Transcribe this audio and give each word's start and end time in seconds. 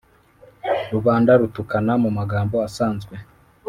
rubanda 0.93 1.31
rutukana 1.39 1.93
mu 2.03 2.09
magambo 2.17 2.55
asanzwe, 2.67 3.15